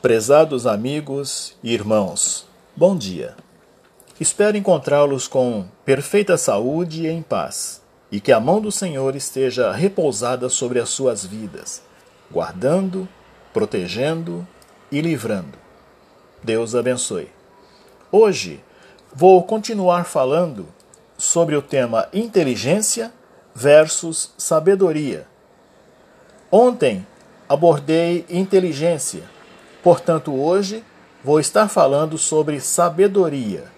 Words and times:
Prezados 0.00 0.64
amigos 0.64 1.56
e 1.60 1.74
irmãos, 1.74 2.46
bom 2.76 2.96
dia. 2.96 3.34
Espero 4.20 4.56
encontrá-los 4.56 5.26
com 5.26 5.66
perfeita 5.84 6.38
saúde 6.38 7.02
e 7.02 7.08
em 7.08 7.20
paz, 7.20 7.82
e 8.08 8.20
que 8.20 8.30
a 8.30 8.38
mão 8.38 8.60
do 8.60 8.70
Senhor 8.70 9.16
esteja 9.16 9.72
repousada 9.72 10.48
sobre 10.48 10.78
as 10.78 10.88
suas 10.90 11.26
vidas, 11.26 11.82
guardando, 12.30 13.08
protegendo 13.52 14.46
e 14.88 15.00
livrando. 15.00 15.58
Deus 16.44 16.76
abençoe. 16.76 17.32
Hoje 18.12 18.62
vou 19.12 19.42
continuar 19.42 20.04
falando 20.04 20.68
sobre 21.16 21.56
o 21.56 21.62
tema 21.62 22.06
inteligência 22.12 23.12
versus 23.52 24.32
sabedoria. 24.38 25.26
Ontem 26.52 27.04
abordei 27.48 28.24
inteligência 28.30 29.24
Portanto, 29.82 30.34
hoje 30.34 30.84
vou 31.22 31.38
estar 31.38 31.68
falando 31.68 32.18
sobre 32.18 32.60
sabedoria, 32.60 33.70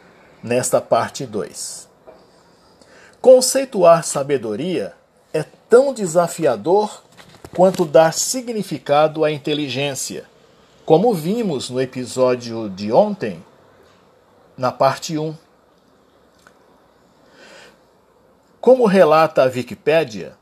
nesta 0.42 0.80
parte 0.80 1.26
2. 1.26 1.88
Conceituar 3.20 4.02
sabedoria 4.02 4.94
é 5.32 5.42
tão 5.68 5.92
desafiador 5.92 7.02
quanto 7.54 7.84
dar 7.84 8.14
significado 8.14 9.24
à 9.24 9.30
inteligência, 9.30 10.24
como 10.86 11.12
vimos 11.12 11.68
no 11.68 11.80
episódio 11.80 12.70
de 12.70 12.90
ontem, 12.90 13.44
na 14.56 14.72
parte 14.72 15.18
1. 15.18 15.36
Como 18.58 18.86
relata 18.86 19.42
a 19.42 19.46
Wikipédia, 19.46 20.34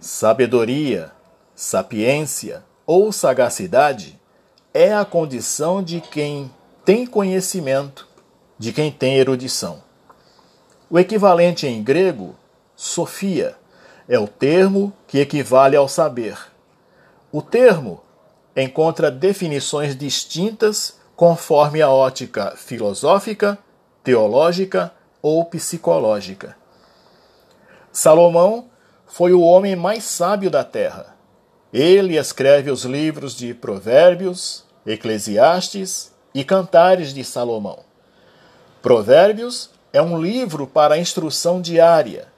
sabedoria, 0.00 1.12
sapiência 1.54 2.64
ou 2.84 3.12
sagacidade 3.12 4.17
é 4.72 4.92
a 4.94 5.04
condição 5.04 5.82
de 5.82 6.00
quem 6.00 6.50
tem 6.84 7.06
conhecimento, 7.06 8.06
de 8.58 8.72
quem 8.72 8.90
tem 8.90 9.16
erudição. 9.16 9.82
O 10.90 10.98
equivalente 10.98 11.66
em 11.66 11.82
grego, 11.82 12.34
sofia, 12.74 13.56
é 14.08 14.18
o 14.18 14.26
termo 14.26 14.92
que 15.06 15.18
equivale 15.18 15.76
ao 15.76 15.88
saber. 15.88 16.38
O 17.30 17.42
termo 17.42 18.00
encontra 18.56 19.10
definições 19.10 19.96
distintas 19.96 20.98
conforme 21.14 21.82
a 21.82 21.90
ótica 21.90 22.54
filosófica, 22.56 23.58
teológica 24.02 24.92
ou 25.20 25.44
psicológica. 25.44 26.56
Salomão 27.92 28.70
foi 29.06 29.32
o 29.32 29.40
homem 29.40 29.74
mais 29.74 30.04
sábio 30.04 30.50
da 30.50 30.64
terra. 30.64 31.17
Ele 31.72 32.16
escreve 32.16 32.70
os 32.70 32.84
livros 32.84 33.36
de 33.36 33.52
Provérbios, 33.52 34.64
Eclesiastes 34.86 36.10
e 36.34 36.42
Cantares 36.42 37.12
de 37.12 37.22
Salomão. 37.22 37.80
Provérbios 38.80 39.70
é 39.92 40.00
um 40.00 40.20
livro 40.20 40.66
para 40.66 40.94
a 40.94 40.98
instrução 40.98 41.60
diária. 41.60 42.28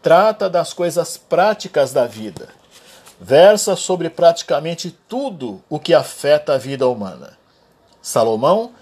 Trata 0.00 0.48
das 0.48 0.72
coisas 0.72 1.16
práticas 1.16 1.92
da 1.92 2.06
vida. 2.06 2.50
Versa 3.20 3.74
sobre 3.74 4.08
praticamente 4.08 4.96
tudo 5.08 5.60
o 5.68 5.80
que 5.80 5.92
afeta 5.92 6.54
a 6.54 6.58
vida 6.58 6.86
humana. 6.86 7.36
Salomão 8.00 8.72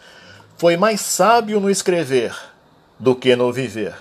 foi 0.59 0.77
mais 0.77 1.01
sábio 1.01 1.59
no 1.59 1.71
escrever 1.71 2.37
do 2.99 3.15
que 3.15 3.35
no 3.35 3.51
viver. 3.51 3.95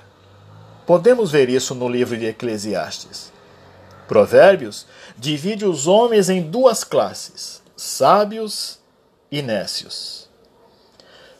Podemos 0.86 1.32
ver 1.32 1.50
isso 1.50 1.74
no 1.74 1.88
livro 1.88 2.18
de 2.18 2.26
Eclesiastes. 2.26 3.35
Provérbios 4.08 4.86
divide 5.18 5.66
os 5.66 5.88
homens 5.88 6.30
em 6.30 6.42
duas 6.42 6.84
classes: 6.84 7.62
sábios 7.76 8.80
e 9.32 9.42
nécios. 9.42 10.30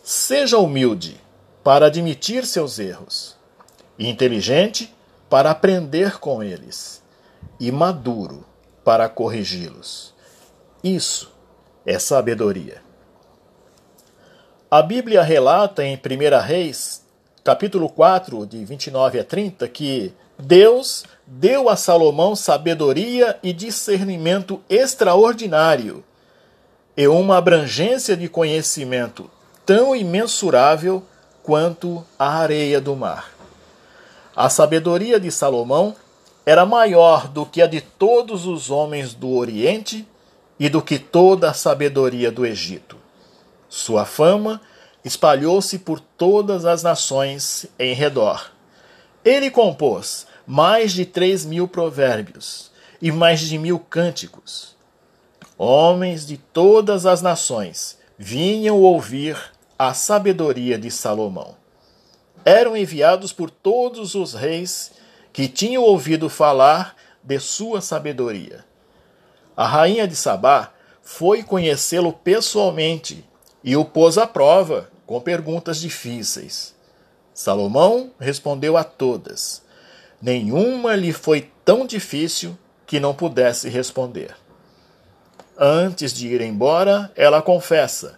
Seja 0.04 0.58
humilde 0.58 1.20
para 1.64 1.88
admitir 1.88 2.46
seus 2.46 2.78
erros, 2.78 3.36
inteligente 3.98 4.94
para 5.30 5.52
aprender 5.52 6.20
com 6.20 6.44
eles, 6.44 7.04
e 7.60 7.72
maduro 7.72 8.46
para 8.84 9.10
corrigi-los. 9.10 10.14
Isso 10.84 11.32
é 11.86 11.98
sabedoria. 11.98 12.84
A 14.70 14.82
Bíblia 14.82 15.22
relata 15.22 15.84
em 15.84 15.96
1 15.96 16.42
Reis, 16.44 17.06
capítulo 17.44 17.90
4, 17.90 18.46
de 18.46 18.64
29 18.66 19.20
a 19.20 19.24
30, 19.24 19.68
que 19.68 20.14
Deus 20.38 21.06
deu 21.26 21.70
a 21.70 21.76
Salomão 21.76 22.36
sabedoria 22.36 23.40
e 23.42 23.54
discernimento 23.54 24.62
extraordinário 24.70 26.04
e 26.96 27.08
uma 27.08 27.38
abrangência 27.38 28.16
de 28.16 28.28
conhecimento 28.28 29.30
tão 29.66 29.96
imensurável 29.96 31.04
quanto 31.42 32.06
a 32.18 32.38
areia 32.38 32.80
do 32.80 32.96
mar. 32.96 33.32
A 34.36 34.50
sabedoria 34.50 35.20
de 35.20 35.32
Salomão 35.32 35.96
era 36.46 36.66
maior 36.66 37.28
do 37.28 37.46
que 37.46 37.62
a 37.62 37.68
de 37.68 37.82
todos 37.82 38.46
os 38.46 38.70
homens 38.70 39.14
do 39.14 39.32
Oriente 39.32 40.08
e 40.60 40.70
do 40.70 40.82
que 40.82 41.00
toda 41.00 41.50
a 41.50 41.54
sabedoria 41.54 42.32
do 42.32 42.46
Egito. 42.46 42.98
Sua 43.68 44.06
fama 44.06 44.62
espalhou-se 45.04 45.80
por 45.80 46.00
todas 46.00 46.66
as 46.66 46.84
nações 46.84 47.66
em 47.80 47.94
redor. 47.94 48.55
Ele 49.26 49.52
compôs 49.52 50.28
mais 50.48 50.94
de 50.94 51.06
três 51.06 51.44
mil 51.44 51.68
provérbios 51.68 52.72
e 53.02 53.12
mais 53.12 53.42
de 53.42 53.58
mil 53.58 53.80
cânticos 53.80 54.76
Homens 55.58 56.26
de 56.26 56.36
todas 56.36 57.06
as 57.06 57.22
nações 57.22 57.98
vinham 58.18 58.82
ouvir 58.82 59.38
a 59.80 59.94
sabedoria 59.94 60.78
de 60.78 60.92
Salomão. 60.92 61.56
Eram 62.44 62.76
enviados 62.76 63.32
por 63.32 63.50
todos 63.50 64.16
os 64.16 64.34
reis 64.34 64.92
que 65.32 65.48
tinham 65.48 65.82
ouvido 65.82 66.30
falar 66.30 66.94
de 67.24 67.40
sua 67.40 67.80
sabedoria. 67.80 68.66
A 69.56 69.66
rainha 69.66 70.06
de 70.06 70.16
Sabá 70.16 70.74
foi 71.02 71.42
conhecê-lo 71.42 72.12
pessoalmente 72.12 73.24
e 73.64 73.78
o 73.78 73.86
pôs 73.86 74.18
à 74.18 74.28
prova 74.28 74.92
com 75.06 75.22
perguntas 75.22 75.80
difíceis. 75.80 76.75
Salomão 77.36 78.12
respondeu 78.18 78.78
a 78.78 78.84
todas. 78.86 79.62
Nenhuma 80.22 80.96
lhe 80.96 81.12
foi 81.12 81.52
tão 81.66 81.86
difícil 81.86 82.58
que 82.88 82.98
não 82.98 83.14
pudesse 83.14 83.68
responder. 83.68 84.34
Antes 85.58 86.14
de 86.14 86.30
ir 86.30 86.40
embora, 86.40 87.12
ela 87.14 87.42
confessa: 87.42 88.18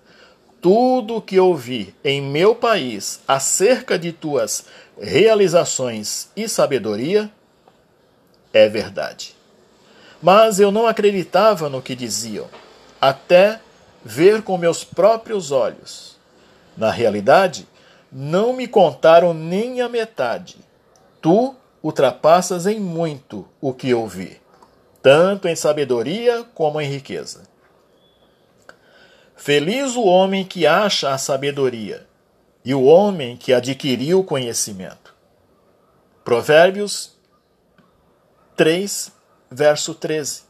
Tudo 0.61 1.15
o 1.15 1.21
que 1.21 1.39
ouvi 1.39 1.95
em 2.03 2.21
meu 2.21 2.53
país 2.53 3.19
acerca 3.27 3.97
de 3.97 4.11
tuas 4.11 4.65
realizações 5.01 6.29
e 6.35 6.47
sabedoria 6.47 7.31
é 8.53 8.69
verdade. 8.69 9.35
Mas 10.21 10.59
eu 10.59 10.71
não 10.71 10.85
acreditava 10.85 11.69
no 11.69 11.81
que 11.81 11.95
diziam, 11.95 12.47
até 13.01 13.59
ver 14.05 14.43
com 14.43 14.59
meus 14.59 14.83
próprios 14.83 15.51
olhos. 15.51 16.17
Na 16.77 16.91
realidade, 16.91 17.67
não 18.11 18.53
me 18.53 18.67
contaram 18.67 19.33
nem 19.33 19.81
a 19.81 19.89
metade. 19.89 20.57
Tu 21.21 21.55
ultrapassas 21.83 22.65
em 22.65 22.79
muito 22.79 23.47
o 23.61 23.73
que 23.73 23.93
ouvi 23.93 24.39
tanto 25.07 25.47
em 25.47 25.55
sabedoria 25.55 26.43
como 26.53 26.81
em 26.81 26.89
riqueza. 26.89 27.43
Feliz 29.37 29.95
o 29.95 30.03
homem 30.03 30.43
que 30.43 30.67
acha 30.67 31.13
a 31.13 31.17
sabedoria 31.17 32.05
e 32.65 32.75
o 32.75 32.83
homem 32.83 33.37
que 33.37 33.53
adquiriu 33.53 34.19
o 34.19 34.23
conhecimento. 34.25 35.15
Provérbios 36.25 37.15
3, 38.57 39.11
verso 39.49 39.95
13. 39.95 40.41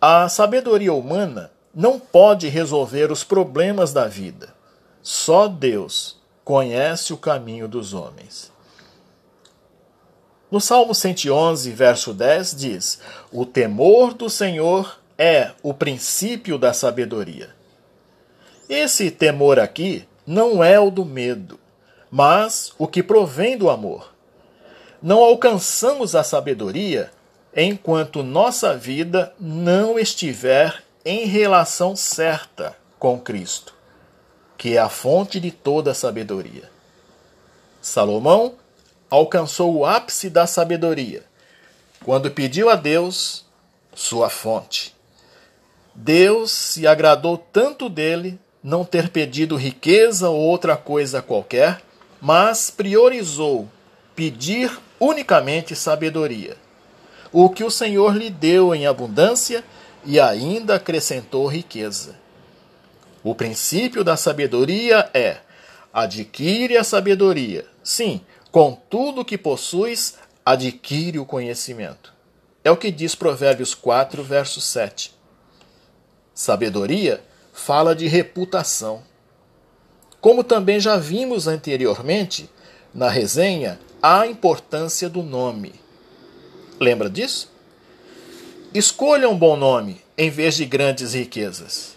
A 0.00 0.26
sabedoria 0.30 0.94
humana 0.94 1.50
não 1.74 2.00
pode 2.00 2.48
resolver 2.48 3.12
os 3.12 3.22
problemas 3.22 3.92
da 3.92 4.06
vida. 4.06 4.54
Só 5.02 5.48
Deus 5.48 6.18
conhece 6.44 7.12
o 7.12 7.16
caminho 7.16 7.66
dos 7.66 7.94
homens. 7.94 8.52
No 10.50 10.60
Salmo 10.60 10.94
111, 10.94 11.70
verso 11.72 12.12
10, 12.12 12.54
diz: 12.54 13.00
O 13.32 13.44
temor 13.44 14.14
do 14.14 14.28
Senhor 14.30 15.00
é 15.18 15.50
o 15.62 15.72
princípio 15.72 16.58
da 16.58 16.72
sabedoria. 16.72 17.50
Esse 18.68 19.10
temor 19.10 19.58
aqui 19.58 20.06
não 20.26 20.62
é 20.62 20.78
o 20.78 20.90
do 20.90 21.04
medo, 21.04 21.58
mas 22.10 22.72
o 22.78 22.86
que 22.86 23.02
provém 23.02 23.58
do 23.58 23.68
amor. 23.68 24.14
Não 25.02 25.18
alcançamos 25.22 26.14
a 26.14 26.22
sabedoria 26.22 27.10
enquanto 27.54 28.22
nossa 28.22 28.76
vida 28.76 29.34
não 29.38 29.98
estiver 29.98 30.82
em 31.04 31.26
relação 31.26 31.94
certa 31.94 32.76
com 32.98 33.18
Cristo, 33.18 33.74
que 34.56 34.76
é 34.76 34.78
a 34.78 34.88
fonte 34.88 35.38
de 35.40 35.50
toda 35.50 35.90
a 35.90 35.94
sabedoria. 35.94 36.70
Salomão 37.80 38.54
alcançou 39.10 39.74
o 39.74 39.84
ápice 39.84 40.30
da 40.30 40.46
sabedoria 40.46 41.22
quando 42.04 42.30
pediu 42.30 42.68
a 42.68 42.76
Deus 42.76 43.44
sua 43.94 44.28
fonte. 44.28 44.94
Deus 45.94 46.50
se 46.50 46.86
agradou 46.86 47.38
tanto 47.38 47.88
dele 47.88 48.38
não 48.62 48.84
ter 48.84 49.10
pedido 49.10 49.56
riqueza 49.56 50.28
ou 50.28 50.40
outra 50.40 50.76
coisa 50.76 51.22
qualquer, 51.22 51.82
mas 52.20 52.70
priorizou 52.70 53.68
pedir 54.16 54.80
unicamente 54.98 55.76
sabedoria, 55.76 56.56
o 57.32 57.50
que 57.50 57.64
o 57.64 57.70
Senhor 57.70 58.16
lhe 58.16 58.30
deu 58.30 58.74
em 58.74 58.86
abundância 58.86 59.64
e 60.04 60.18
ainda 60.18 60.76
acrescentou 60.76 61.46
riqueza. 61.46 62.16
O 63.24 63.34
princípio 63.34 64.04
da 64.04 64.18
sabedoria 64.18 65.10
é: 65.14 65.38
adquire 65.90 66.76
a 66.76 66.84
sabedoria. 66.84 67.66
Sim, 67.82 68.20
com 68.52 68.74
tudo 68.90 69.24
que 69.24 69.38
possuis, 69.38 70.16
adquire 70.44 71.18
o 71.18 71.24
conhecimento. 71.24 72.12
É 72.62 72.70
o 72.70 72.76
que 72.76 72.90
diz 72.90 73.14
Provérbios 73.14 73.74
4, 73.74 74.22
verso 74.22 74.60
7. 74.60 75.14
Sabedoria 76.34 77.24
fala 77.52 77.94
de 77.94 78.06
reputação. 78.06 79.02
Como 80.20 80.44
também 80.44 80.78
já 80.78 80.96
vimos 80.96 81.46
anteriormente 81.46 82.50
na 82.94 83.08
resenha, 83.08 83.80
a 84.02 84.26
importância 84.26 85.08
do 85.08 85.22
nome. 85.22 85.74
Lembra 86.78 87.08
disso? 87.08 87.50
Escolha 88.72 89.28
um 89.28 89.38
bom 89.38 89.56
nome 89.56 90.02
em 90.16 90.30
vez 90.30 90.56
de 90.56 90.64
grandes 90.64 91.14
riquezas. 91.14 91.94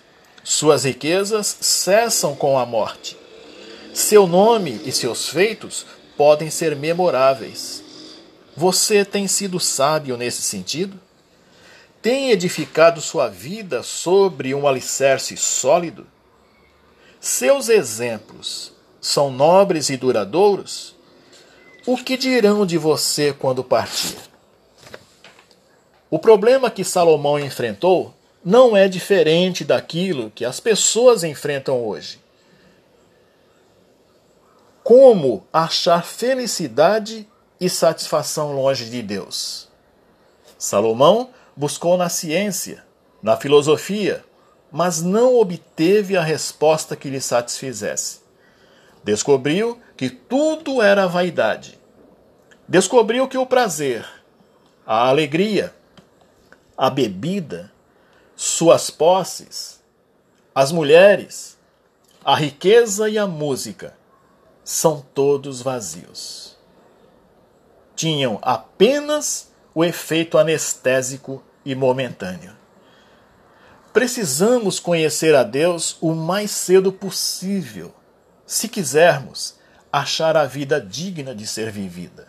Suas 0.49 0.85
riquezas 0.85 1.57
cessam 1.59 2.33
com 2.33 2.57
a 2.57 2.65
morte. 2.65 3.17
Seu 3.93 4.25
nome 4.25 4.79
e 4.85 4.93
seus 4.93 5.27
feitos 5.27 5.85
podem 6.15 6.49
ser 6.49 6.73
memoráveis. 6.73 7.83
Você 8.55 9.03
tem 9.03 9.27
sido 9.27 9.59
sábio 9.59 10.15
nesse 10.15 10.41
sentido? 10.41 10.97
Tem 12.01 12.31
edificado 12.31 13.01
sua 13.01 13.27
vida 13.27 13.83
sobre 13.83 14.55
um 14.55 14.65
alicerce 14.65 15.35
sólido? 15.35 16.07
Seus 17.19 17.67
exemplos 17.67 18.71
são 19.01 19.29
nobres 19.29 19.89
e 19.89 19.97
duradouros? 19.97 20.95
O 21.85 21.97
que 21.97 22.15
dirão 22.15 22.65
de 22.65 22.77
você 22.77 23.33
quando 23.33 23.65
partir? 23.65 24.15
O 26.09 26.17
problema 26.17 26.71
que 26.71 26.85
Salomão 26.85 27.37
enfrentou 27.37 28.16
não 28.43 28.75
é 28.75 28.87
diferente 28.87 29.63
daquilo 29.63 30.31
que 30.31 30.45
as 30.45 30.59
pessoas 30.59 31.23
enfrentam 31.23 31.85
hoje. 31.85 32.19
Como 34.83 35.45
achar 35.51 36.03
felicidade 36.03 37.27
e 37.59 37.69
satisfação 37.69 38.53
longe 38.53 38.89
de 38.89 39.01
Deus. 39.01 39.67
Salomão 40.57 41.29
buscou 41.55 41.97
na 41.97 42.09
ciência, 42.09 42.83
na 43.21 43.35
filosofia, 43.35 44.23
mas 44.71 45.01
não 45.01 45.35
obteve 45.35 46.15
a 46.15 46.21
resposta 46.21 46.95
que 46.95 47.09
lhe 47.09 47.21
satisfizesse. 47.21 48.21
Descobriu 49.03 49.79
que 49.95 50.09
tudo 50.09 50.81
era 50.81 51.07
vaidade. 51.07 51.79
Descobriu 52.67 53.27
que 53.27 53.37
o 53.37 53.45
prazer, 53.45 54.05
a 54.85 55.07
alegria, 55.07 55.73
a 56.77 56.89
bebida, 56.89 57.71
suas 58.37 58.89
posses, 58.89 59.81
as 60.55 60.71
mulheres, 60.71 61.57
a 62.23 62.35
riqueza 62.35 63.09
e 63.09 63.17
a 63.17 63.27
música 63.27 63.97
são 64.63 65.01
todos 65.13 65.61
vazios 65.61 66.47
tinham 67.97 68.37
apenas 68.43 69.51
o 69.73 69.83
efeito 69.83 70.37
anestésico 70.37 71.43
e 71.65 71.73
momentâneo. 71.73 72.55
Precisamos 73.91 74.79
conhecer 74.79 75.33
a 75.33 75.41
Deus 75.43 75.97
o 75.99 76.13
mais 76.13 76.51
cedo 76.51 76.93
possível, 76.93 77.93
se 78.45 78.69
quisermos 78.69 79.55
achar 79.91 80.37
a 80.37 80.45
vida 80.45 80.79
digna 80.79 81.33
de 81.33 81.47
ser 81.47 81.71
vivida. 81.71 82.27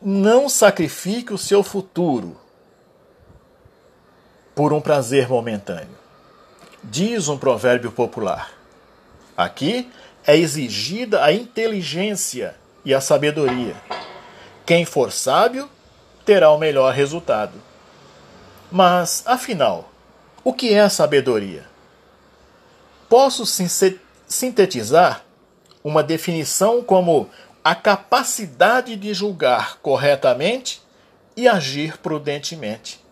Não 0.00 0.48
sacrifique 0.48 1.32
o 1.32 1.38
seu 1.38 1.62
futuro 1.62 2.38
por 4.56 4.72
um 4.72 4.80
prazer 4.80 5.28
momentâneo. 5.28 5.98
Diz 6.82 7.28
um 7.28 7.36
provérbio 7.36 7.92
popular. 7.92 8.52
Aqui 9.36 9.92
é 10.26 10.34
exigida 10.34 11.22
a 11.22 11.30
inteligência 11.30 12.56
e 12.82 12.94
a 12.94 13.00
sabedoria. 13.02 13.76
Quem 14.64 14.86
for 14.86 15.12
sábio 15.12 15.68
terá 16.24 16.50
o 16.50 16.58
melhor 16.58 16.94
resultado. 16.94 17.52
Mas, 18.72 19.22
afinal, 19.26 19.90
o 20.42 20.54
que 20.54 20.72
é 20.72 20.88
sabedoria? 20.88 21.64
Posso 23.10 23.44
sintetizar 24.26 25.22
uma 25.84 26.02
definição 26.02 26.82
como 26.82 27.28
a 27.62 27.74
capacidade 27.74 28.96
de 28.96 29.12
julgar 29.12 29.76
corretamente 29.82 30.80
e 31.36 31.46
agir 31.46 31.98
prudentemente. 31.98 33.04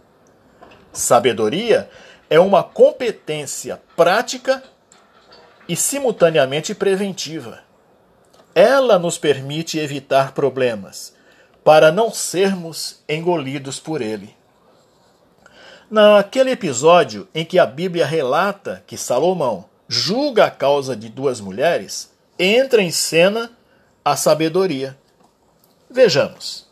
Sabedoria 0.94 1.91
é 2.31 2.38
uma 2.38 2.62
competência 2.62 3.81
prática 3.96 4.62
e 5.69 5.76
simultaneamente 5.76 6.75
preventiva. 6.75 7.61
Ela 8.55 8.99
nos 8.99 9.19
permite 9.19 9.79
evitar 9.79 10.32
problemas, 10.32 11.14
para 11.64 11.91
não 11.91 12.12
sermos 12.12 13.02
engolidos 13.08 13.81
por 13.81 14.00
ele. 14.00 14.35
Naquele 15.91 16.50
episódio 16.50 17.29
em 17.35 17.44
que 17.44 17.58
a 17.58 17.67
Bíblia 17.67 18.06
relata 18.06 18.82
que 18.87 18.96
Salomão 18.96 19.64
julga 19.88 20.46
a 20.46 20.50
causa 20.50 20.96
de 20.96 21.08
duas 21.08 21.41
mulheres, 21.41 22.12
entra 22.38 22.82
em 22.82 22.91
cena 22.91 23.50
a 24.05 24.17
sabedoria. 24.17 24.96
Vejamos. 25.91 26.67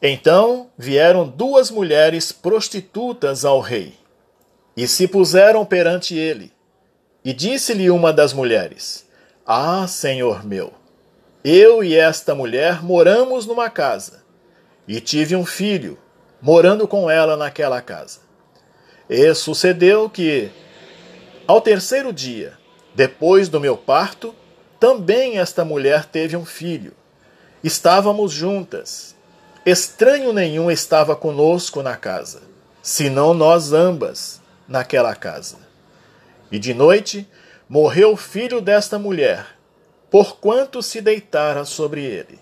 Então 0.00 0.70
vieram 0.78 1.26
duas 1.26 1.70
mulheres 1.70 2.30
prostitutas 2.30 3.44
ao 3.44 3.60
rei 3.60 3.94
e 4.76 4.86
se 4.86 5.08
puseram 5.08 5.64
perante 5.64 6.16
ele. 6.16 6.52
E 7.24 7.32
disse-lhe 7.32 7.90
uma 7.90 8.12
das 8.12 8.32
mulheres: 8.32 9.04
Ah, 9.44 9.86
senhor 9.88 10.44
meu, 10.44 10.72
eu 11.42 11.82
e 11.82 11.96
esta 11.96 12.32
mulher 12.32 12.80
moramos 12.80 13.44
numa 13.44 13.68
casa, 13.68 14.22
e 14.86 15.00
tive 15.00 15.34
um 15.34 15.44
filho, 15.44 15.98
morando 16.40 16.86
com 16.86 17.10
ela 17.10 17.36
naquela 17.36 17.82
casa. 17.82 18.20
E 19.10 19.34
sucedeu 19.34 20.08
que, 20.08 20.48
ao 21.44 21.60
terceiro 21.60 22.12
dia, 22.12 22.56
depois 22.94 23.48
do 23.48 23.58
meu 23.58 23.76
parto, 23.76 24.32
também 24.78 25.38
esta 25.38 25.64
mulher 25.64 26.04
teve 26.04 26.36
um 26.36 26.44
filho. 26.44 26.92
Estávamos 27.64 28.32
juntas. 28.32 29.17
Estranho 29.70 30.32
nenhum 30.32 30.70
estava 30.70 31.14
conosco 31.14 31.82
na 31.82 31.94
casa, 31.94 32.40
senão 32.82 33.34
nós 33.34 33.70
ambas 33.70 34.40
naquela 34.66 35.14
casa. 35.14 35.58
E 36.50 36.58
de 36.58 36.72
noite 36.72 37.28
morreu 37.68 38.14
o 38.14 38.16
filho 38.16 38.62
desta 38.62 38.98
mulher, 38.98 39.44
porquanto 40.10 40.82
se 40.82 41.02
deitara 41.02 41.66
sobre 41.66 42.02
ele. 42.02 42.40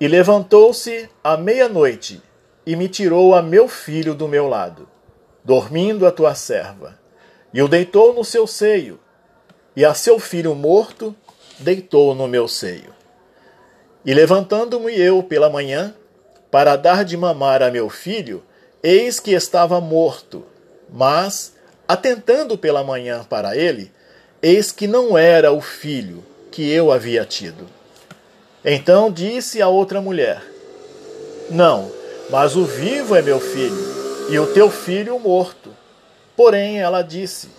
E 0.00 0.08
levantou-se 0.08 1.08
à 1.22 1.36
meia-noite 1.36 2.20
e 2.66 2.74
me 2.74 2.88
tirou 2.88 3.36
a 3.36 3.40
meu 3.40 3.68
filho 3.68 4.16
do 4.16 4.26
meu 4.26 4.48
lado, 4.48 4.88
dormindo 5.44 6.04
a 6.04 6.10
tua 6.10 6.34
serva, 6.34 6.98
e 7.54 7.62
o 7.62 7.68
deitou 7.68 8.12
no 8.12 8.24
seu 8.24 8.48
seio, 8.48 8.98
e 9.76 9.84
a 9.84 9.94
seu 9.94 10.18
filho 10.18 10.56
morto 10.56 11.14
deitou 11.60 12.16
no 12.16 12.26
meu 12.26 12.48
seio. 12.48 12.97
E 14.08 14.14
levantando-me 14.14 14.98
eu 14.98 15.22
pela 15.22 15.50
manhã, 15.50 15.94
para 16.50 16.76
dar 16.76 17.04
de 17.04 17.14
mamar 17.14 17.62
a 17.62 17.70
meu 17.70 17.90
filho, 17.90 18.42
eis 18.82 19.20
que 19.20 19.32
estava 19.32 19.82
morto, 19.82 20.46
mas, 20.90 21.52
atentando 21.86 22.56
pela 22.56 22.82
manhã 22.82 23.22
para 23.22 23.54
ele, 23.54 23.92
eis 24.40 24.72
que 24.72 24.86
não 24.86 25.18
era 25.18 25.52
o 25.52 25.60
filho 25.60 26.24
que 26.50 26.72
eu 26.72 26.90
havia 26.90 27.22
tido. 27.26 27.68
Então 28.64 29.12
disse 29.12 29.60
a 29.60 29.68
outra 29.68 30.00
mulher: 30.00 30.42
Não, 31.50 31.92
mas 32.30 32.56
o 32.56 32.64
vivo 32.64 33.14
é 33.14 33.20
meu 33.20 33.38
filho, 33.38 33.76
e 34.30 34.38
o 34.38 34.46
teu 34.54 34.70
filho 34.70 35.16
o 35.16 35.20
morto. 35.20 35.68
Porém 36.34 36.80
ela 36.80 37.02
disse: 37.02 37.50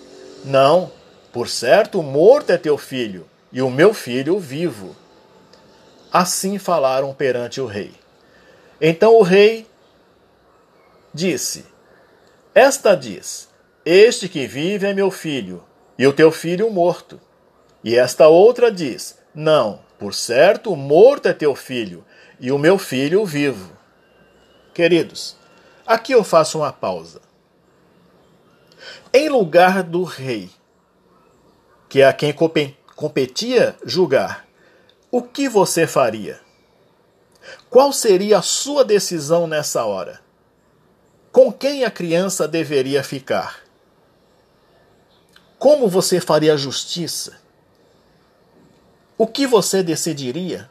Não, 0.44 0.92
por 1.32 1.48
certo 1.48 2.00
o 2.00 2.04
morto 2.04 2.50
é 2.50 2.58
teu 2.58 2.76
filho, 2.76 3.28
e 3.54 3.62
o 3.62 3.70
meu 3.70 3.94
filho 3.94 4.36
o 4.36 4.40
vivo. 4.40 4.96
Assim 6.12 6.58
falaram 6.58 7.14
perante 7.14 7.62
o 7.62 7.66
rei. 7.66 7.94
Então 8.82 9.16
o 9.16 9.22
rei 9.22 9.68
disse: 11.14 11.66
esta 12.54 12.94
diz: 12.94 13.48
Este 13.86 14.28
que 14.28 14.48
vive 14.48 14.86
é 14.86 14.94
meu 14.94 15.10
filho, 15.10 15.64
e 15.98 16.06
o 16.06 16.12
teu 16.12 16.30
filho 16.32 16.70
morto. 16.70 17.18
E 17.84 17.96
esta 17.96 18.28
outra 18.28 18.70
diz: 18.70 19.18
Não, 19.34 19.80
Por 19.98 20.14
certo, 20.14 20.76
morto 20.76 21.28
é 21.28 21.34
teu 21.34 21.56
filho, 21.56 22.04
e 22.38 22.52
o 22.52 22.58
meu 22.58 22.78
filho 22.78 23.26
vivo. 23.26 23.72
Queridos, 24.74 25.38
aqui 25.88 26.12
eu 26.12 26.22
faço 26.22 26.58
uma 26.58 26.74
pausa. 26.74 27.22
Em 29.14 29.30
lugar 29.30 29.82
do 29.82 30.04
rei, 30.04 30.50
que 31.88 32.02
é 32.02 32.08
a 32.08 32.14
quem 32.14 32.34
competia 32.96 33.74
julgar, 33.86 34.48
o 35.12 35.24
que 35.24 35.50
você 35.50 35.88
faria? 35.88 36.40
Qual 37.70 37.92
seria 37.92 38.40
a 38.40 38.42
sua 38.44 38.86
decisão 38.86 39.48
nessa 39.48 39.84
hora? 39.86 40.20
Com 41.32 41.52
quem 41.52 41.84
a 41.84 41.92
criança 41.92 42.48
deveria 42.48 43.04
ficar? 43.04 43.64
Como 45.58 45.88
você 45.88 46.22
faria 46.22 46.56
justiça? 46.56 47.40
O 49.18 49.26
que 49.26 49.48
você 49.48 49.82
decidiria? 49.82 50.70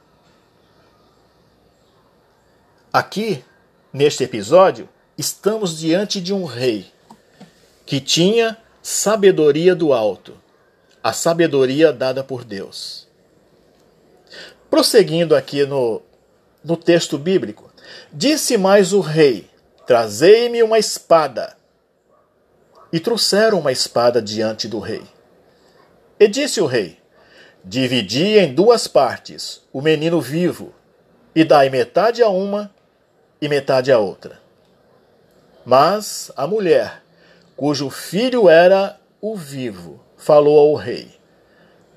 Aqui, 2.93 3.45
neste 3.93 4.25
episódio, 4.25 4.89
estamos 5.17 5.79
diante 5.79 6.21
de 6.21 6.33
um 6.33 6.45
rei 6.45 6.91
que 7.85 8.01
tinha 8.01 8.57
sabedoria 8.83 9.75
do 9.75 9.93
alto, 9.93 10.37
a 11.03 11.13
sabedoria 11.13 11.93
dada 11.93 12.23
por 12.23 12.45
Deus. 12.45 13.08
Prosseguindo 14.71 15.35
aqui 15.35 15.65
no, 15.65 16.03
no 16.63 16.77
texto 16.77 17.17
bíblico, 17.17 17.73
disse 18.13 18.57
mais 18.59 18.93
o 18.93 19.01
rei: 19.01 19.49
Trazei-me 19.87 20.63
uma 20.63 20.79
espada. 20.79 21.57
E 22.93 23.01
trouxeram 23.01 23.61
uma 23.61 23.73
espada 23.73 24.21
diante 24.21 24.69
do 24.69 24.79
rei. 24.79 25.03
E 26.21 26.29
disse 26.29 26.61
o 26.61 26.67
rei: 26.67 26.99
Dividi 27.65 28.39
em 28.39 28.55
duas 28.55 28.87
partes 28.87 29.63
o 29.73 29.81
menino 29.81 30.21
vivo, 30.21 30.75
e 31.35 31.45
dai 31.45 31.71
metade 31.71 32.23
a 32.23 32.29
uma 32.29 32.71
e 33.41 33.49
metade 33.49 33.91
a 33.91 33.99
outra. 33.99 34.39
Mas 35.65 36.31
a 36.37 36.47
mulher, 36.47 37.03
cujo 37.57 37.91
filho 37.91 38.49
era 38.49 38.99
o 39.21 39.37
vivo, 39.37 40.01
falou 40.17 40.59
ao 40.59 40.75
rei: 40.75 41.11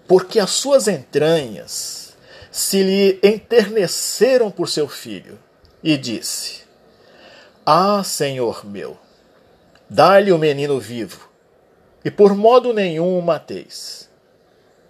Porque 0.07 0.39
as 0.39 0.51
suas 0.51 0.87
entranhas 0.87 2.10
se 2.51 2.83
lhe 2.83 3.19
enterneceram 3.23 4.51
por 4.51 4.67
seu 4.67 4.87
filho, 4.87 5.39
e 5.81 5.97
disse: 5.97 6.63
Ah, 7.65 8.03
Senhor 8.03 8.65
meu, 8.65 8.97
dá-lhe 9.89 10.33
o 10.33 10.37
menino 10.37 10.77
vivo, 10.77 11.29
e 12.03 12.11
por 12.11 12.35
modo 12.35 12.73
nenhum 12.73 13.17
o 13.17 13.21
mateis. 13.21 14.09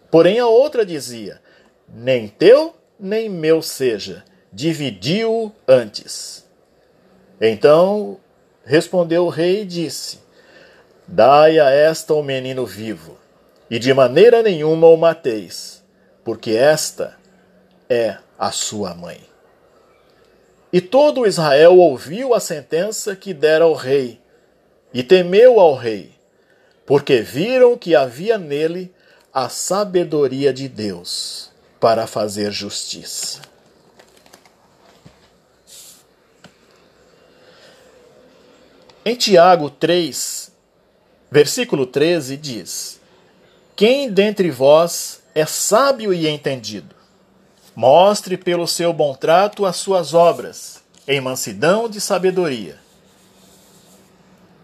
Porém 0.09 0.39
a 0.39 0.47
outra 0.47 0.83
dizia: 0.83 1.39
Nem 1.87 2.27
teu, 2.27 2.75
nem 2.99 3.29
meu 3.29 3.61
seja, 3.61 4.25
dividiu 4.51 5.53
antes. 5.67 6.43
Então 7.39 8.19
respondeu 8.65 9.25
o 9.25 9.29
rei 9.29 9.61
e 9.61 9.65
disse: 9.65 10.19
Dai 11.07 11.59
a 11.59 11.69
esta 11.69 12.13
o 12.15 12.23
menino 12.23 12.65
vivo, 12.65 13.17
e 13.69 13.77
de 13.77 13.93
maneira 13.93 14.41
nenhuma 14.41 14.87
o 14.87 14.97
mateis, 14.97 15.83
porque 16.23 16.51
esta 16.51 17.20
é 17.91 18.17
a 18.39 18.53
sua 18.53 18.95
mãe. 18.95 19.19
E 20.71 20.79
todo 20.79 21.27
Israel 21.27 21.77
ouviu 21.77 22.33
a 22.33 22.39
sentença 22.39 23.17
que 23.17 23.33
dera 23.33 23.65
ao 23.65 23.73
rei, 23.73 24.17
e 24.93 25.03
temeu 25.03 25.59
ao 25.59 25.75
rei, 25.75 26.13
porque 26.85 27.21
viram 27.21 27.77
que 27.77 27.93
havia 27.93 28.37
nele 28.37 28.93
a 29.33 29.49
sabedoria 29.49 30.53
de 30.53 30.69
Deus 30.69 31.51
para 31.81 32.07
fazer 32.07 32.49
justiça. 32.53 33.41
Em 39.03 39.15
Tiago 39.15 39.69
3, 39.69 40.49
versículo 41.29 41.85
13, 41.85 42.37
diz: 42.37 43.01
Quem 43.75 44.09
dentre 44.09 44.49
vós 44.49 45.21
é 45.35 45.45
sábio 45.45 46.13
e 46.13 46.27
entendido? 46.29 47.00
Mostre 47.75 48.37
pelo 48.37 48.67
seu 48.67 48.91
bom 48.91 49.13
trato 49.13 49.65
as 49.65 49.77
suas 49.77 50.13
obras, 50.13 50.83
em 51.07 51.21
mansidão 51.21 51.87
de 51.87 52.01
sabedoria. 52.01 52.77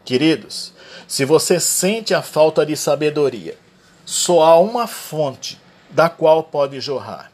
Queridos, 0.03 0.73
se 1.07 1.23
você 1.23 1.59
sente 1.59 2.13
a 2.13 2.21
falta 2.21 2.65
de 2.65 2.75
sabedoria, 2.75 3.57
só 4.05 4.43
há 4.43 4.59
uma 4.59 4.87
fonte 4.87 5.59
da 5.89 6.09
qual 6.09 6.43
pode 6.43 6.79
jorrar. 6.79 7.31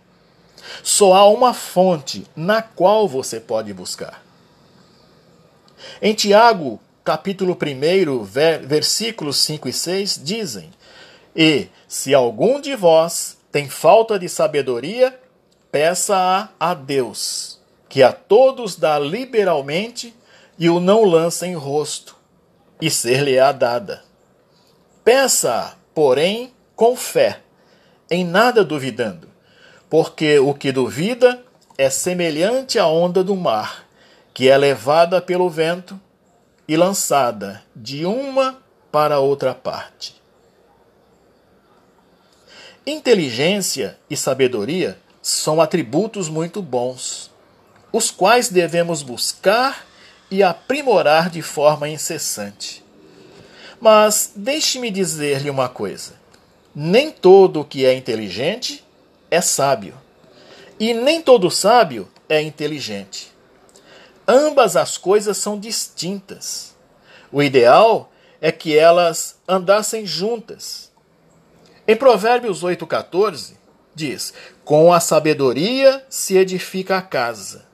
Só 0.82 1.14
há 1.14 1.28
uma 1.28 1.54
fonte 1.54 2.26
na 2.36 2.62
qual 2.62 3.08
você 3.08 3.40
pode 3.40 3.74
buscar. 3.74 4.24
Em 6.02 6.14
Tiago 6.14 6.80
capítulo 7.04 7.58
1, 7.60 8.24
versículos 8.66 9.38
5 9.38 9.68
e 9.68 9.74
6 9.74 10.22
dizem: 10.24 10.72
E 11.36 11.68
se 11.88 12.14
algum 12.14 12.62
de 12.62 12.76
vós 12.76 13.38
tem 13.52 13.70
falta 13.70 14.18
de 14.18 14.30
sabedoria, 14.30 15.20
peça-a 15.74 16.50
a 16.60 16.76
Deus, 16.76 17.60
que 17.90 18.04
a 18.04 18.14
todos 18.14 18.76
dá 18.76 19.00
liberalmente 19.00 20.16
e 20.56 20.70
o 20.70 20.80
não 20.80 21.04
lança 21.04 21.48
em 21.48 21.56
rosto, 21.56 22.16
e 22.80 22.92
ser-lhe-á 22.92 23.52
dada. 23.52 24.04
Peça-a, 25.04 25.74
porém, 25.92 26.54
com 26.76 26.96
fé, 26.96 27.40
em 28.08 28.24
nada 28.24 28.64
duvidando, 28.64 29.28
porque 29.90 30.38
o 30.38 30.54
que 30.54 30.72
duvida 30.72 31.44
é 31.76 31.90
semelhante 31.90 32.78
à 32.78 32.86
onda 32.86 33.24
do 33.24 33.36
mar, 33.36 33.88
que 34.32 34.50
é 34.50 34.56
levada 34.56 35.20
pelo 35.20 35.50
vento 35.50 36.00
e 36.68 36.78
lançada 36.78 37.64
de 37.76 38.06
uma 38.06 38.62
para 38.92 39.20
outra 39.20 39.56
parte. 39.56 40.22
Inteligência 42.86 43.98
e 44.08 44.16
sabedoria 44.16 45.02
são 45.24 45.62
atributos 45.62 46.28
muito 46.28 46.62
bons, 46.62 47.32
os 47.94 48.12
quais 48.12 48.50
devemos 48.50 49.02
buscar 49.02 49.88
e 50.30 50.44
aprimorar 50.44 51.30
de 51.30 51.42
forma 51.42 51.88
incessante. 51.88 52.84
Mas 53.80 54.34
deixe-me 54.36 54.92
dizer-lhe 54.92 55.50
uma 55.50 55.70
coisa: 55.70 56.16
nem 56.76 57.10
todo 57.10 57.62
o 57.62 57.66
que 57.66 57.86
é 57.86 57.94
inteligente 57.94 58.84
é 59.32 59.40
sábio, 59.40 59.96
e 60.78 60.94
nem 60.94 61.22
todo 61.22 61.50
sábio 61.50 62.12
é 62.28 62.42
inteligente. 62.42 63.32
Ambas 64.28 64.76
as 64.76 64.98
coisas 64.98 65.38
são 65.38 65.58
distintas. 65.58 66.76
O 67.32 67.42
ideal 67.42 68.12
é 68.42 68.52
que 68.52 68.78
elas 68.78 69.38
andassem 69.48 70.06
juntas. 70.06 70.92
Em 71.88 71.96
Provérbios 71.96 72.62
8,14 72.62 73.54
diz: 73.96 74.34
Com 74.66 74.94
a 74.94 75.00
sabedoria 75.00 76.06
se 76.10 76.38
edifica 76.38 76.98
a 76.98 77.02
casa, 77.02 77.66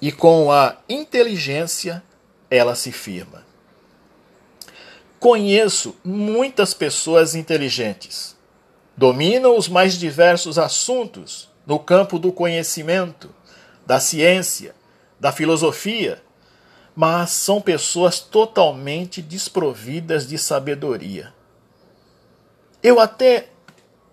e 0.00 0.12
com 0.12 0.52
a 0.52 0.76
inteligência 0.88 2.02
ela 2.48 2.76
se 2.76 2.92
firma. 2.92 3.44
Conheço 5.18 5.96
muitas 6.04 6.72
pessoas 6.72 7.34
inteligentes. 7.34 8.36
Dominam 8.96 9.56
os 9.56 9.68
mais 9.68 9.94
diversos 9.94 10.58
assuntos 10.58 11.50
no 11.66 11.78
campo 11.78 12.18
do 12.18 12.32
conhecimento, 12.32 13.34
da 13.84 13.98
ciência, 13.98 14.74
da 15.18 15.32
filosofia, 15.32 16.22
mas 16.94 17.30
são 17.30 17.60
pessoas 17.60 18.20
totalmente 18.20 19.20
desprovidas 19.20 20.26
de 20.26 20.38
sabedoria. 20.38 21.34
Eu 22.82 22.98
até 22.98 23.48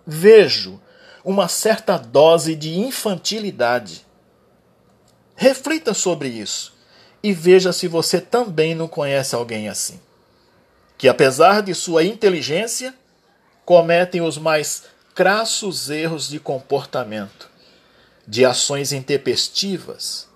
vejo 0.06 0.80
uma 1.24 1.48
certa 1.48 1.96
dose 1.96 2.54
de 2.54 2.78
infantilidade. 2.78 4.06
Reflita 5.34 5.94
sobre 5.94 6.28
isso 6.28 6.76
e 7.22 7.32
veja 7.32 7.72
se 7.72 7.88
você 7.88 8.20
também 8.20 8.74
não 8.74 8.88
conhece 8.88 9.34
alguém 9.34 9.68
assim. 9.68 10.00
Que, 10.96 11.08
apesar 11.08 11.62
de 11.62 11.74
sua 11.74 12.04
inteligência, 12.04 12.94
cometem 13.64 14.20
os 14.20 14.38
mais 14.38 14.84
crassos 15.14 15.90
erros 15.90 16.28
de 16.28 16.38
comportamento, 16.38 17.50
de 18.26 18.44
ações 18.44 18.92
intempestivas, 18.92 20.28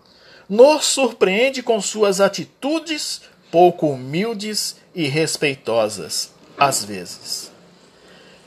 nos 0.48 0.84
surpreende 0.86 1.62
com 1.62 1.80
suas 1.80 2.20
atitudes 2.20 3.22
pouco 3.50 3.86
humildes 3.88 4.76
e 4.94 5.06
respeitosas, 5.08 6.32
às 6.58 6.84
vezes. 6.84 7.51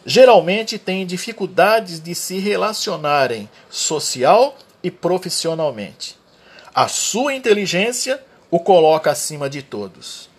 Geralmente 0.05 0.77
têm 0.77 1.03
dificuldades 1.03 1.99
de 1.99 2.13
se 2.13 2.37
relacionarem 2.37 3.49
social 3.71 4.55
e 4.83 4.91
profissionalmente. 4.91 6.15
A 6.73 6.87
sua 6.87 7.33
inteligência 7.33 8.23
o 8.51 8.59
coloca 8.59 9.09
acima 9.09 9.49
de 9.49 9.63
todos. 9.63 10.29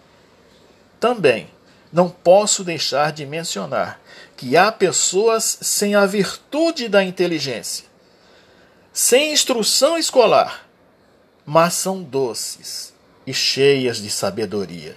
Também 1.00 1.49
não 1.92 2.08
posso 2.08 2.62
deixar 2.62 3.11
de 3.11 3.26
mencionar 3.26 4.00
que 4.37 4.56
há 4.56 4.70
pessoas 4.70 5.58
sem 5.61 5.96
a 5.96 6.06
virtude 6.06 6.88
da 6.88 7.02
inteligência, 7.02 7.87
sem 8.92 9.32
instrução 9.32 9.99
escolar, 9.99 10.64
mas 11.44 11.75
são 11.75 12.02
doces 12.02 12.94
e 13.26 13.35
cheias 13.35 13.96
de 14.00 14.11
sabedoria, 14.11 14.96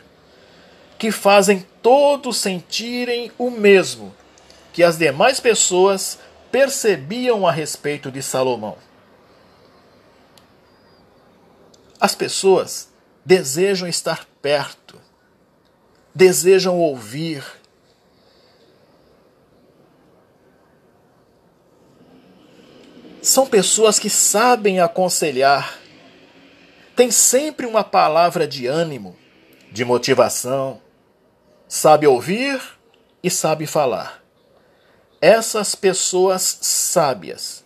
que 0.97 1.11
fazem 1.11 1.65
todos 1.81 2.37
sentirem 2.37 3.31
o 3.37 3.49
mesmo 3.49 4.13
que 4.71 4.83
as 4.83 4.97
demais 4.97 5.39
pessoas 5.39 6.19
percebiam 6.51 7.47
a 7.47 7.51
respeito 7.51 8.11
de 8.11 8.21
Salomão. 8.21 8.77
As 11.99 12.15
pessoas 12.15 12.89
desejam 13.25 13.87
estar 13.87 14.25
perto, 14.41 14.99
desejam 16.15 16.77
ouvir. 16.79 17.43
São 23.21 23.45
pessoas 23.45 23.99
que 23.99 24.09
sabem 24.09 24.79
aconselhar, 24.79 25.77
têm 26.95 27.11
sempre 27.11 27.65
uma 27.65 27.83
palavra 27.83 28.47
de 28.47 28.65
ânimo, 28.65 29.15
de 29.71 29.83
motivação, 29.83 30.81
sabe 31.67 32.07
ouvir 32.07 32.61
e 33.21 33.29
sabe 33.29 33.67
falar. 33.67 34.18
Essas 35.21 35.75
pessoas 35.75 36.59
sábias 36.61 37.63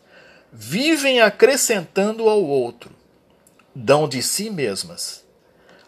vivem 0.51 1.21
acrescentando 1.21 2.27
ao 2.27 2.43
outro, 2.43 2.91
dão 3.75 4.07
de 4.07 4.23
si 4.23 4.49
mesmas. 4.49 5.23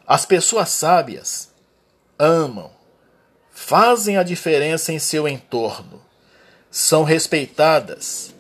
As 0.06 0.26
pessoas 0.26 0.70
sábias 0.70 1.50
amam, 2.20 2.72
fazem 3.52 4.18
a 4.18 4.24
diferença 4.24 4.94
em 4.94 5.00
seu 5.00 5.28
entorno, 5.28 6.02
são 6.70 7.04
respeitadas, 7.04 8.34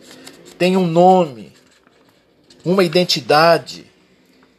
têm 0.60 0.77
um 0.77 0.86
nome, 0.86 1.51
uma 2.63 2.84
identidade, 2.84 3.89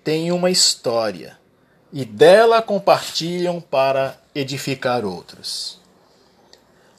têm 0.02 0.32
uma 0.32 0.50
história 0.50 1.38
e 1.92 2.04
dela 2.04 2.61
compartilham 2.61 3.61
para 3.61 4.20
edificar 4.35 5.04
outros. 5.04 5.80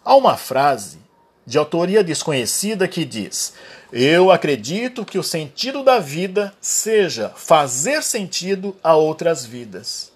Há 0.04 0.16
uma 0.16 0.38
frase 0.38 1.07
de 1.48 1.58
autoria 1.58 2.04
desconhecida 2.04 2.90
que 2.90 3.06
diz: 3.06 3.54
Eu 3.92 4.30
acredito 4.30 5.06
que 5.06 5.18
o 5.18 5.24
sentido 5.24 5.82
da 5.82 5.98
vida 5.98 6.54
seja 6.60 7.30
fazer 7.30 8.04
sentido 8.04 8.76
a 8.84 8.96
outras 8.98 9.46
vidas. 9.46 10.12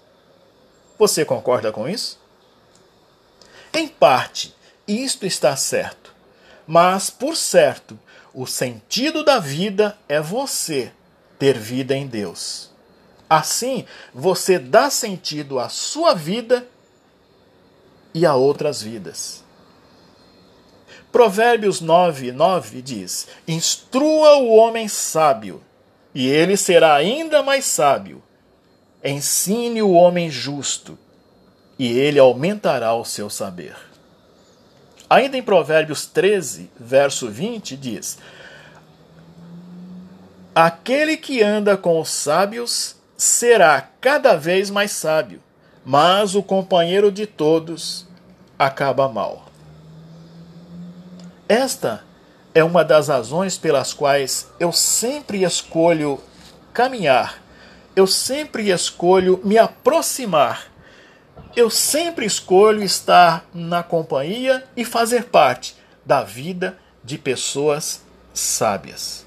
Você 0.99 1.23
concorda 1.23 1.71
com 1.71 1.87
isso? 1.87 2.19
Em 3.73 3.87
parte, 3.87 4.53
isto 4.85 5.25
está 5.25 5.55
certo. 5.55 6.13
Mas, 6.67 7.09
por 7.09 7.35
certo, 7.37 7.97
o 8.33 8.45
sentido 8.45 9.23
da 9.23 9.39
vida 9.39 9.97
é 10.07 10.19
você 10.19 10.91
ter 11.39 11.57
vida 11.57 11.95
em 11.95 12.05
Deus. 12.05 12.69
Assim, 13.29 13.85
você 14.13 14.59
dá 14.59 14.89
sentido 14.89 15.57
à 15.57 15.69
sua 15.69 16.13
vida 16.13 16.67
e 18.13 18.25
a 18.25 18.35
outras 18.35 18.81
vidas. 18.81 19.40
Provérbios 21.11 21.81
9, 21.81 22.31
9 22.31 22.81
diz: 22.81 23.27
Instrua 23.47 24.37
o 24.37 24.55
homem 24.55 24.87
sábio, 24.87 25.61
e 26.15 26.27
ele 26.27 26.55
será 26.55 26.95
ainda 26.95 27.43
mais 27.43 27.65
sábio. 27.65 28.23
Ensine 29.03 29.81
o 29.81 29.91
homem 29.91 30.29
justo, 30.29 30.97
e 31.77 31.91
ele 31.91 32.17
aumentará 32.17 32.93
o 32.93 33.03
seu 33.03 33.29
saber. 33.29 33.75
Ainda 35.09 35.37
em 35.37 35.43
Provérbios 35.43 36.05
13, 36.05 36.71
verso 36.79 37.29
20, 37.29 37.75
diz: 37.75 38.17
Aquele 40.55 41.17
que 41.17 41.43
anda 41.43 41.75
com 41.75 41.99
os 41.99 42.09
sábios 42.09 42.95
será 43.17 43.81
cada 43.99 44.37
vez 44.37 44.69
mais 44.69 44.91
sábio, 44.91 45.43
mas 45.83 46.35
o 46.35 46.41
companheiro 46.41 47.11
de 47.11 47.27
todos 47.27 48.07
acaba 48.57 49.09
mal. 49.09 49.50
Esta 51.51 52.01
é 52.55 52.63
uma 52.63 52.81
das 52.81 53.09
razões 53.09 53.57
pelas 53.57 53.93
quais 53.93 54.49
eu 54.57 54.71
sempre 54.71 55.43
escolho 55.43 56.17
caminhar, 56.71 57.43
eu 57.93 58.07
sempre 58.07 58.69
escolho 58.69 59.37
me 59.43 59.57
aproximar, 59.57 60.71
eu 61.53 61.69
sempre 61.69 62.25
escolho 62.25 62.81
estar 62.81 63.45
na 63.53 63.83
companhia 63.83 64.65
e 64.77 64.85
fazer 64.85 65.25
parte 65.25 65.75
da 66.05 66.23
vida 66.23 66.79
de 67.03 67.17
pessoas 67.17 68.01
sábias. 68.33 69.25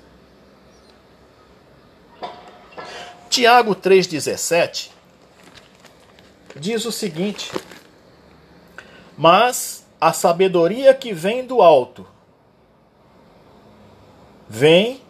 Tiago 3.29 3.77
3,17 3.77 4.89
diz 6.57 6.87
o 6.87 6.91
seguinte: 6.91 7.53
Mas 9.15 9.85
a 10.01 10.15
sabedoria 10.15 10.95
que 10.95 11.13
vem 11.13 11.47
do 11.47 11.61
alto 11.61 12.14
vem 14.49 15.01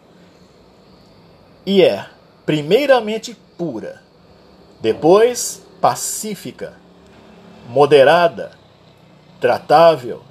e 1.67 1.83
é, 1.83 2.07
primeiramente, 2.45 3.37
pura, 3.57 4.03
depois, 4.81 5.63
pacífica, 5.81 6.75
moderada, 7.69 8.53
tratável, 9.41 10.23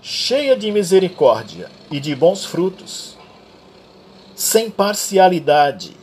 cheia 0.00 0.56
de 0.56 0.70
misericórdia 0.70 1.68
e 1.90 1.98
de 1.98 2.14
bons 2.14 2.44
frutos, 2.44 3.16
sem 4.34 4.70
parcialidade 4.70 5.96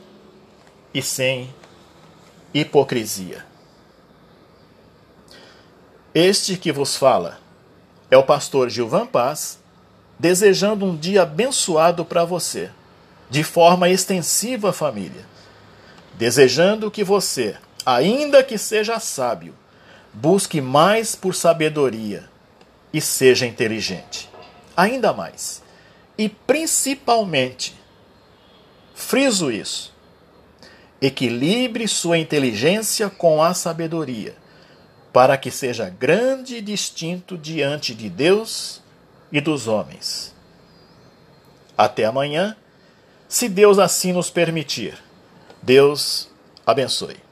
e 0.93 1.01
sem 1.01 1.53
hipocrisia. 2.53 3.45
Este 6.13 6.57
que 6.57 6.71
vos 6.71 6.95
fala 6.95 7.39
é 8.11 8.17
o 8.17 8.23
pastor 8.23 8.69
Gilvan 8.69 9.05
Paz 9.05 9.59
desejando 10.17 10.85
um 10.85 10.95
dia 10.95 11.23
abençoado 11.23 12.05
para 12.05 12.23
você, 12.23 12.69
de 13.29 13.43
forma 13.43 13.89
extensiva, 13.89 14.71
família. 14.71 15.25
Desejando 16.13 16.89
que 16.89 17.03
você, 17.03 17.57
ainda 17.85 18.43
que 18.43 18.57
seja 18.57 18.99
sábio, 18.99 19.53
busque 20.13 20.61
mais 20.61 21.15
por 21.15 21.35
sabedoria 21.35 22.29
e 22.93 23.01
seja 23.01 23.45
inteligente. 23.45 24.29
Ainda 24.75 25.11
mais. 25.11 25.61
E 26.17 26.29
principalmente, 26.29 27.75
friso 28.93 29.51
isso, 29.51 29.93
equilibre 31.01 31.87
sua 31.87 32.17
inteligência 32.17 33.09
com 33.09 33.43
a 33.43 33.53
sabedoria, 33.53 34.35
para 35.11 35.37
que 35.37 35.51
seja 35.51 35.89
grande 35.89 36.55
e 36.57 36.61
distinto 36.61 37.37
diante 37.37 37.93
de 37.93 38.09
Deus 38.09 38.81
e 39.31 39.41
dos 39.41 39.67
homens. 39.67 40.33
Até 41.77 42.05
amanhã, 42.05 42.55
se 43.27 43.49
Deus 43.49 43.79
assim 43.79 44.13
nos 44.13 44.29
permitir. 44.29 44.97
Deus 45.61 46.29
abençoe. 46.65 47.24